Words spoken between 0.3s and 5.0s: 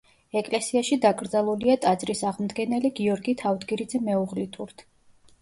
ეკლესიაში დაკრძალულია ტაძრის აღმდგენელი გიორგი თავდგირიძე მეუღლითურთ.